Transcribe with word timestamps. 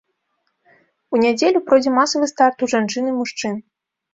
У 1.15 1.19
нядзелю 1.25 1.61
пройдзе 1.67 1.91
масавы 1.99 2.25
старт 2.35 2.57
у 2.67 2.73
жанчын 2.75 3.05
і 3.13 3.17
мужчын. 3.19 3.63